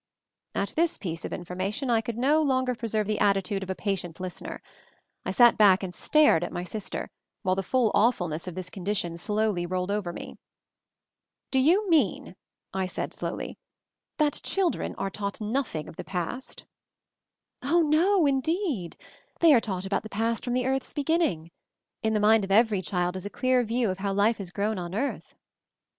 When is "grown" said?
24.51-24.79